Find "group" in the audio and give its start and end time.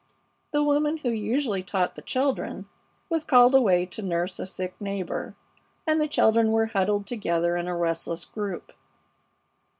8.25-8.73